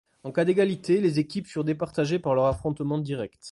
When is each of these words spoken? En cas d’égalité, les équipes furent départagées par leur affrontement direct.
En 0.23 0.31
cas 0.31 0.45
d’égalité, 0.45 0.99
les 0.99 1.19
équipes 1.19 1.45
furent 1.45 1.63
départagées 1.63 2.17
par 2.17 2.33
leur 2.33 2.47
affrontement 2.47 2.97
direct. 2.97 3.49